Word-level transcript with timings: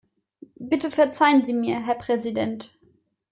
Bitte 0.55 0.89
verzeihen 0.89 1.45
Sie 1.45 1.53
mir, 1.53 1.79
Herr 1.85 1.93
Präsident. 1.93 2.75